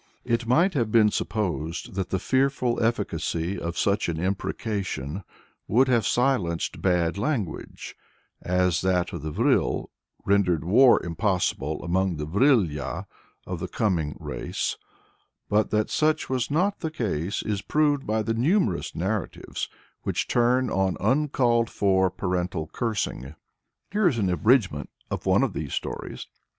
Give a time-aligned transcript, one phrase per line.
[0.25, 5.23] It might have been supposed that the fearful efficacy of such an imprecation
[5.67, 7.95] would have silenced bad language,
[8.41, 9.91] as that of the Vril
[10.25, 13.03] rendered war impossible among the Vril ya
[13.45, 14.75] of "The Coming Race;"
[15.47, 19.69] but that such was not the case is proved by the number of narratives
[20.01, 23.35] which turn on uncalled for parental cursing.
[23.91, 26.25] Here is an abridgment of one of these stories.